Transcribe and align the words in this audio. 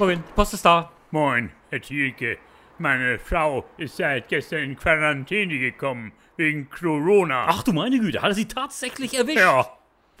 Moment, 0.00 0.34
Post 0.34 0.54
ist 0.54 0.64
da. 0.64 0.90
Moin, 1.10 1.52
Herr 1.68 1.82
Thielke. 1.82 2.38
Meine 2.78 3.18
Frau 3.18 3.66
ist 3.76 3.98
seit 3.98 4.28
gestern 4.28 4.60
in 4.60 4.78
Quarantäne 4.78 5.58
gekommen, 5.58 6.12
wegen 6.38 6.70
Corona. 6.70 7.44
Ach 7.46 7.62
du 7.62 7.74
meine 7.74 8.00
Güte, 8.00 8.22
hat 8.22 8.30
er 8.30 8.34
sie 8.34 8.48
tatsächlich 8.48 9.12
erwischt? 9.12 9.40
Ja, 9.40 9.66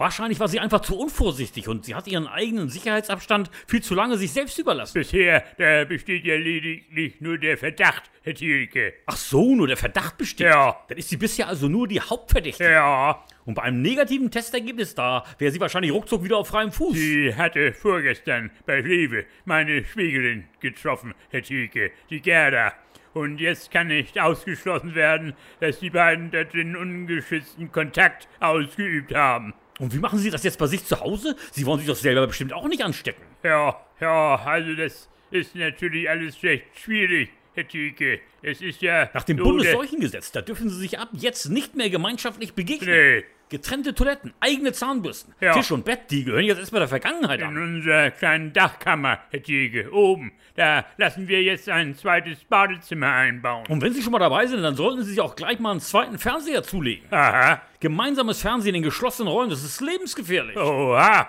Wahrscheinlich 0.00 0.40
war 0.40 0.48
sie 0.48 0.58
einfach 0.60 0.80
zu 0.80 0.98
unvorsichtig 0.98 1.68
und 1.68 1.84
sie 1.84 1.94
hat 1.94 2.06
ihren 2.06 2.26
eigenen 2.26 2.70
Sicherheitsabstand 2.70 3.50
viel 3.66 3.82
zu 3.82 3.94
lange 3.94 4.16
sich 4.16 4.32
selbst 4.32 4.58
überlassen. 4.58 4.94
bisher, 4.94 5.44
da 5.58 5.84
besteht 5.84 6.24
ja 6.24 6.36
lediglich 6.36 7.20
nur 7.20 7.36
der 7.36 7.58
Verdacht, 7.58 8.10
Herr 8.22 8.32
Thielke. 8.32 8.94
Ach 9.04 9.18
so, 9.18 9.54
nur 9.54 9.66
der 9.66 9.76
Verdacht 9.76 10.16
besteht. 10.16 10.46
Ja. 10.46 10.80
Dann 10.88 10.96
ist 10.96 11.10
sie 11.10 11.18
bisher 11.18 11.48
also 11.48 11.68
nur 11.68 11.86
die 11.86 12.00
Hauptverdächtige. 12.00 12.70
Ja, 12.70 13.22
Und 13.44 13.56
bei 13.56 13.62
einem 13.64 13.82
negativen 13.82 14.30
Testergebnis 14.30 14.94
da 14.94 15.22
wäre 15.36 15.52
sie 15.52 15.60
wahrscheinlich 15.60 15.92
ruckzuck 15.92 16.24
wieder 16.24 16.38
auf 16.38 16.48
freiem 16.48 16.72
Fuß. 16.72 16.96
sie 16.96 17.34
hatte 17.34 17.74
vorgestern 17.74 18.50
bei 18.64 18.80
Rewe 18.80 19.26
meine 19.44 19.84
Schwägerin 19.84 20.44
getroffen, 20.60 21.12
Herr 21.28 21.42
Thielke, 21.42 21.90
die 22.08 22.22
Gerda. 22.22 22.72
Und 23.12 23.38
jetzt 23.38 23.70
kann 23.70 23.88
nicht 23.88 24.18
ausgeschlossen 24.18 24.94
werden, 24.94 25.34
dass 25.60 25.80
die 25.80 25.90
beiden 25.90 26.30
da 26.30 26.44
drin 26.44 26.74
ungeschützten 26.74 27.70
Kontakt 27.70 28.28
ausgeübt 28.38 29.14
haben. 29.14 29.52
Und 29.80 29.94
wie 29.94 29.98
machen 29.98 30.18
Sie 30.18 30.30
das 30.30 30.42
jetzt 30.42 30.58
bei 30.58 30.66
sich 30.66 30.84
zu 30.84 31.00
Hause? 31.00 31.36
Sie 31.52 31.64
wollen 31.64 31.78
sich 31.78 31.88
doch 31.88 31.96
selber 31.96 32.26
bestimmt 32.26 32.52
auch 32.52 32.68
nicht 32.68 32.82
anstecken. 32.84 33.22
Ja, 33.42 33.80
ja, 33.98 34.36
also 34.36 34.74
das 34.74 35.08
ist 35.30 35.54
natürlich 35.54 36.08
alles 36.08 36.42
recht 36.42 36.66
schwierig, 36.78 37.30
Herr 37.54 37.66
Thielke. 37.66 38.20
Es 38.42 38.60
ist 38.60 38.82
ja... 38.82 39.08
Nach 39.14 39.24
dem 39.24 39.38
so 39.38 39.44
Bundesseuchengesetz, 39.44 40.32
da 40.32 40.42
dürfen 40.42 40.68
Sie 40.68 40.78
sich 40.78 40.98
ab 40.98 41.08
jetzt 41.12 41.46
nicht 41.46 41.76
mehr 41.76 41.88
gemeinschaftlich 41.88 42.52
begegnen. 42.52 42.90
Nee, 42.90 43.24
Getrennte 43.50 43.94
Toiletten, 43.94 44.32
eigene 44.40 44.72
Zahnbürsten, 44.72 45.34
Ja. 45.40 45.52
Tisch 45.52 45.70
und 45.72 45.84
Bett, 45.84 46.02
die 46.10 46.24
gehören 46.24 46.44
jetzt 46.44 46.58
erstmal 46.58 46.80
der 46.80 46.88
Vergangenheit 46.88 47.40
in 47.40 47.46
an. 47.48 47.56
unserer 47.58 48.10
kleinen 48.12 48.52
Dachkammer, 48.52 49.18
Herr 49.30 49.42
Thielke, 49.42 49.92
oben, 49.92 50.32
da 50.54 50.86
lassen 50.96 51.28
wir 51.28 51.42
jetzt 51.42 51.68
ein 51.68 51.94
zweites 51.96 52.44
Badezimmer 52.44 53.12
einbauen. 53.12 53.66
Und 53.68 53.82
wenn 53.82 53.92
Sie 53.92 54.02
schon 54.02 54.12
mal 54.12 54.18
dabei 54.20 54.46
sind, 54.46 54.62
dann 54.62 54.76
sollten 54.76 55.02
Sie 55.02 55.10
sich 55.10 55.20
auch 55.20 55.36
gleich 55.36 55.58
mal 55.58 55.72
einen 55.72 55.80
zweiten 55.80 56.18
Fernseher 56.18 56.62
zulegen. 56.62 57.12
Aha, 57.12 57.60
Gemeinsames 57.80 58.40
Fernsehen 58.40 58.74
in 58.74 58.82
geschlossenen 58.82 59.32
Räumen, 59.32 59.50
das 59.50 59.64
ist 59.64 59.80
lebensgefährlich. 59.80 60.56
oha, 60.56 61.28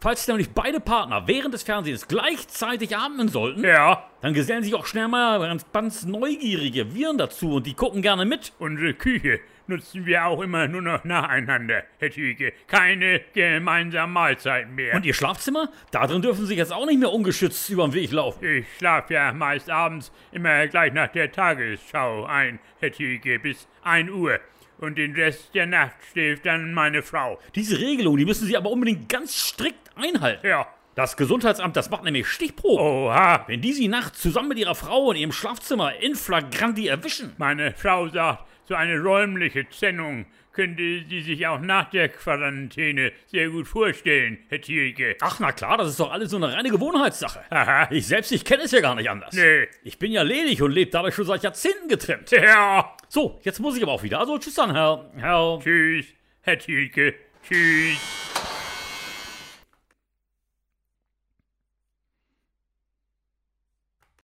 Falls 0.00 0.28
nämlich 0.28 0.50
beide 0.50 0.78
Partner 0.78 1.26
während 1.26 1.54
des 1.54 1.64
Fernsehens 1.64 2.06
gleichzeitig 2.06 2.96
atmen 2.96 3.28
sollten, 3.28 3.64
ja, 3.64 4.04
dann 4.20 4.32
gesellen 4.32 4.62
sich 4.62 4.74
auch 4.74 4.86
schnell 4.86 5.08
mal 5.08 5.40
ganz, 5.40 5.66
ganz 5.72 6.04
neugierige 6.04 6.94
Viren 6.94 7.18
dazu 7.18 7.54
und 7.54 7.66
die 7.66 7.74
gucken 7.74 8.00
gerne 8.00 8.24
mit. 8.24 8.52
unsere 8.60 8.94
Küche 8.94 9.40
nutzen 9.66 10.06
wir 10.06 10.24
auch 10.24 10.40
immer 10.40 10.66
nur 10.68 10.82
noch 10.82 11.04
nacheinander, 11.04 11.82
Herr 11.98 12.10
Thielke. 12.10 12.52
Keine 12.68 13.22
gemeinsamen 13.34 14.12
Mahlzeiten 14.12 14.74
mehr. 14.74 14.94
Und 14.94 15.04
Ihr 15.04 15.14
Schlafzimmer? 15.14 15.68
Da 15.90 16.06
drin 16.06 16.22
dürfen 16.22 16.46
Sie 16.46 16.54
jetzt 16.54 16.72
auch 16.72 16.86
nicht 16.86 16.98
mehr 16.98 17.12
ungeschützt 17.12 17.68
über 17.70 17.86
den 17.86 17.92
Weg 17.92 18.12
laufen. 18.12 18.44
Ich 18.44 18.66
schlaf 18.78 19.10
ja 19.10 19.32
meist 19.32 19.68
abends 19.68 20.10
immer 20.32 20.66
gleich 20.68 20.92
nach 20.92 21.08
der 21.08 21.30
Tagesschau 21.30 22.24
ein, 22.24 22.58
Herr 22.80 22.92
Thielke, 22.92 23.38
bis 23.38 23.68
1 23.82 24.10
Uhr. 24.10 24.38
Und 24.78 24.96
den 24.96 25.14
Rest 25.14 25.54
der 25.54 25.66
Nacht 25.66 25.94
schläft 26.12 26.46
dann 26.46 26.72
meine 26.72 27.02
Frau. 27.02 27.38
Diese 27.54 27.78
Regelung, 27.78 28.16
die 28.16 28.24
müssen 28.24 28.46
Sie 28.46 28.56
aber 28.56 28.70
unbedingt 28.70 29.08
ganz 29.08 29.34
strikt 29.36 29.90
einhalten. 29.96 30.46
Ja, 30.46 30.66
Das 30.94 31.16
Gesundheitsamt, 31.16 31.76
das 31.76 31.90
macht 31.90 32.04
nämlich 32.04 32.26
Stichproben. 32.28 32.78
oha. 32.84 33.44
Wenn 33.48 33.60
die 33.60 33.72
Sie 33.72 33.88
nachts 33.88 34.20
zusammen 34.20 34.48
mit 34.50 34.58
Ihrer 34.58 34.74
Frau 34.74 35.10
in 35.12 35.18
Ihrem 35.18 35.32
Schlafzimmer 35.32 35.94
in 36.00 36.14
flagranti 36.14 36.86
erwischen, 36.88 37.32
Meine 37.38 37.72
Frau 37.76 38.08
sagt, 38.08 38.44
so 38.66 38.74
eine 38.74 38.98
räumliche 39.00 39.68
Trennung 39.68 40.26
könnte 40.52 41.04
sie 41.08 41.22
sich 41.22 41.46
auch 41.46 41.60
nach 41.60 41.88
der 41.90 42.08
Quarantäne 42.08 43.12
sehr 43.26 43.48
gut 43.48 43.68
vorstellen, 43.68 44.38
Herr 44.48 44.60
Thielke. 44.60 45.16
ach 45.20 45.38
na 45.38 45.52
klar, 45.52 45.78
das 45.78 45.90
ist 45.90 46.00
doch 46.00 46.10
alles 46.12 46.30
so 46.30 46.36
eine 46.36 46.52
reine 46.52 46.68
Gewohnheitssache. 46.68 47.40
Aha. 47.50 47.86
Ich 47.92 48.06
selbst, 48.08 48.32
ich 48.32 48.44
kenne 48.44 48.64
es 48.64 48.72
ja 48.72 48.80
gar 48.80 48.96
nicht 48.96 49.08
anders. 49.08 49.32
Nee. 49.34 49.68
Ich 49.84 49.98
bin 50.00 50.10
ja 50.10 50.22
ledig 50.22 50.60
und 50.60 50.72
lebe 50.72 50.90
dadurch 50.90 51.14
schon 51.14 51.26
seit 51.26 51.44
Jahrzehnten 51.44 51.86
getrennt. 51.88 52.30
Ja, 52.32 52.96
So, 53.08 53.40
jetzt 53.42 53.60
muss 53.60 53.76
ich 53.76 53.82
aber 53.82 53.92
auch 53.92 54.02
wieder. 54.02 54.20
Also 54.20 54.38
tschüss 54.38 54.54
dann, 54.54 54.72
Herr. 54.72 55.10
Herr. 55.16 55.58
tschüss, 55.62 56.06
Herr 56.42 56.58
Thielke. 56.58 57.14
Tschüss. 57.42 58.17